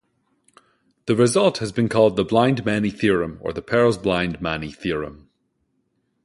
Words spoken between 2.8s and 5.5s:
theorem or the Perles–Blind–Mani theorem.